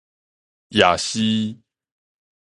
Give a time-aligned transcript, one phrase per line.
[0.71, 1.55] 抑是